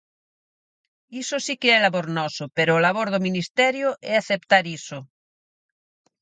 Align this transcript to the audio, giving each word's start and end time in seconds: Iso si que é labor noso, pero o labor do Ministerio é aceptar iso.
Iso 1.21 1.37
si 1.45 1.53
que 1.61 1.69
é 1.75 1.79
labor 1.79 2.07
noso, 2.19 2.43
pero 2.57 2.71
o 2.73 2.83
labor 2.85 3.07
do 3.11 3.23
Ministerio 3.27 3.87
é 4.11 4.13
aceptar 4.15 4.63
iso. 4.79 4.99